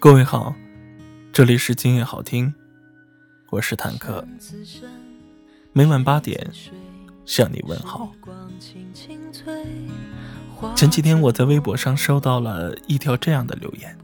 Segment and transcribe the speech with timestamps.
[0.00, 0.54] 各位好，
[1.32, 2.54] 这里是今夜好听，
[3.50, 4.24] 我是坦克。
[5.72, 6.48] 每晚八点
[7.24, 8.12] 向你问好。
[10.76, 13.98] 前几天我在微博上收到了一条这样的留言：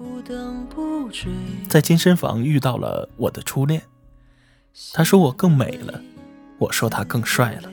[1.68, 3.80] 在健身房遇到了我的初恋，
[4.92, 6.02] 他说我更美了，
[6.58, 7.70] 我说他更帅了，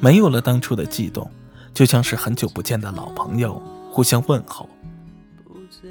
[0.00, 1.30] 没有了当初的悸动，
[1.72, 3.62] 就像是很久不见的老朋友
[3.92, 4.68] 互相问候。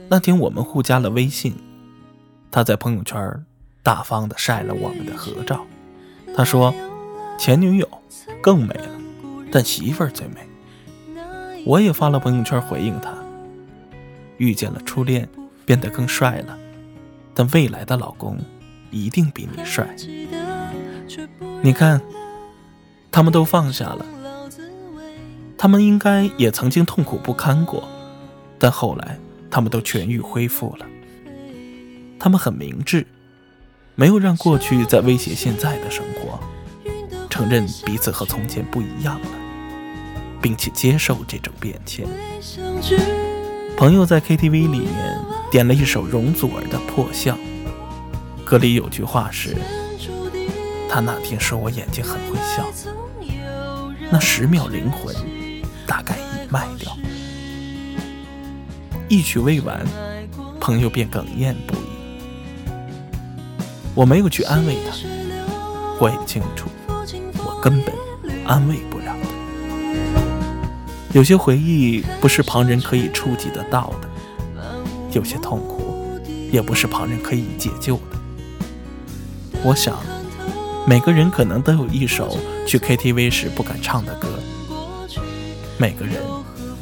[0.09, 1.54] 那天我们互加了微信，
[2.49, 3.45] 他在朋友圈
[3.84, 5.66] 大方的晒了我们的合照。
[6.36, 6.73] 他说
[7.38, 7.88] ：“前女友
[8.41, 8.90] 更美了，
[9.52, 10.48] 但媳妇儿最美。”
[11.66, 13.13] 我也发了朋友圈回应他
[14.38, 15.27] ：“遇见了初恋，
[15.66, 16.58] 变得更帅了，
[17.34, 18.38] 但未来的老公
[18.91, 19.94] 一定比你帅。”
[21.62, 22.01] 你看，
[23.12, 24.05] 他们都放下了，
[25.57, 27.88] 他们应该也曾经痛苦不堪过，
[28.57, 29.20] 但后来。
[29.52, 30.85] 他们都痊愈恢复了，
[32.18, 33.05] 他们很明智，
[33.96, 36.40] 没有让过去在威胁现在的生活，
[37.30, 39.27] 承认彼此和从前不一样了，
[40.41, 42.07] 并且接受这种变迁。
[43.76, 45.20] 朋友在 KTV 里面
[45.52, 47.38] 点了一首容祖儿的《破相》，
[48.46, 49.57] 歌里有句话是
[50.88, 52.72] ：“他那天说我眼睛很会笑，
[54.10, 55.13] 那十秒灵魂
[55.85, 56.96] 大概已卖掉。”
[59.12, 59.85] 一曲未完，
[60.57, 61.79] 朋友便哽咽不已。
[63.93, 64.95] 我没有去安慰他，
[66.00, 66.69] 我也清楚，
[67.35, 67.94] 我根本
[68.45, 69.13] 安慰不了。
[71.12, 74.07] 有些回忆不是旁人可以触及得到的，
[75.12, 76.17] 有些痛苦
[76.50, 78.17] 也不是旁人可以解救的。
[79.62, 79.97] 我想，
[80.88, 84.29] 每个人可能都有一首去 KTV 时不敢唱的歌，
[85.77, 86.16] 每个人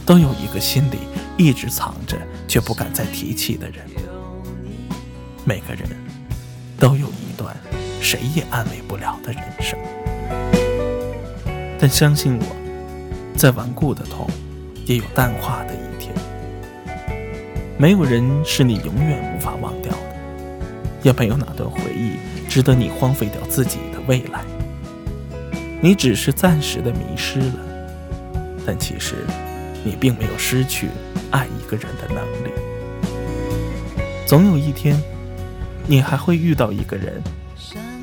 [0.06, 1.00] 都有一个心里。
[1.39, 2.17] 一直藏着
[2.50, 3.85] 却不敢再提起的人，
[5.45, 5.88] 每个人
[6.77, 7.55] 都有一段
[8.01, 9.79] 谁也安慰不了的人生。
[11.79, 12.45] 但相信我，
[13.38, 14.29] 再顽固的痛，
[14.85, 16.13] 也有淡化的一天。
[17.77, 19.97] 没有人是你永远无法忘掉的，
[21.03, 22.17] 也没有哪段回忆
[22.50, 24.44] 值得你荒废掉自己的未来。
[25.81, 27.56] 你只是暂时的迷失了，
[28.66, 29.16] 但其实
[29.84, 30.90] 你并没有失去。
[31.31, 32.50] 爱一个人的能力，
[34.25, 35.00] 总有一天，
[35.85, 37.22] 你还会遇到一个人，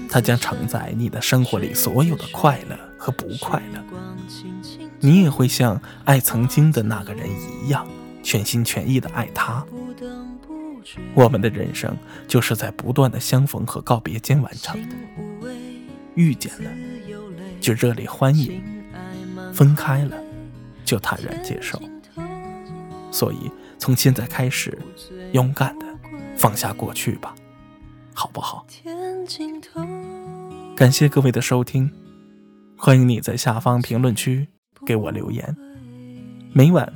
[0.09, 3.83] 他将承载你的生活里所有的快乐和不快乐。
[5.01, 7.29] 你也会像爱曾经的那个人
[7.65, 7.85] 一样，
[8.23, 9.67] 全心全意的爱他。
[11.13, 11.97] 我们的人生
[12.29, 14.97] 就是在不断的相逢和告别间完成的。
[16.15, 16.71] 遇见了，
[17.61, 18.63] 就热烈欢迎；
[19.53, 20.17] 分开了，
[20.87, 21.79] 就坦然接受。
[23.13, 24.79] 所以，从现在开始，
[25.33, 25.87] 勇敢的
[26.37, 27.35] 放下过去吧，
[28.15, 28.67] 好不好？
[30.77, 31.93] 感谢各位的收听，
[32.79, 34.49] 欢迎你在下方评论区
[34.87, 35.57] 给我留言。
[36.53, 36.93] 每晚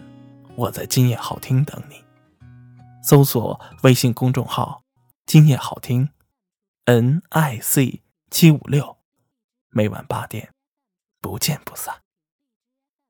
[0.54, 1.96] 我在今夜好听等你，
[3.02, 4.82] 搜索微信公众号
[5.26, 6.10] “今夜好听
[6.84, 8.98] ”，N I C 七五六，
[9.70, 10.50] 每晚八点，
[11.20, 11.99] 不见不散。